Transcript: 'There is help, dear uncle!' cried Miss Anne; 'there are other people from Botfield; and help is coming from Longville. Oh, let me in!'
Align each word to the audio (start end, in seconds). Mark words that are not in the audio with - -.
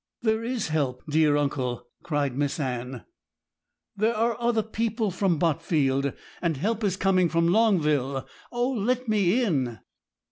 'There 0.23 0.43
is 0.43 0.69
help, 0.69 1.03
dear 1.07 1.37
uncle!' 1.37 1.85
cried 2.01 2.35
Miss 2.35 2.59
Anne; 2.59 3.05
'there 3.95 4.15
are 4.17 4.35
other 4.41 4.63
people 4.63 5.11
from 5.11 5.37
Botfield; 5.37 6.13
and 6.41 6.57
help 6.57 6.83
is 6.83 6.97
coming 6.97 7.29
from 7.29 7.47
Longville. 7.47 8.25
Oh, 8.51 8.71
let 8.71 9.07
me 9.07 9.43
in!' 9.43 9.77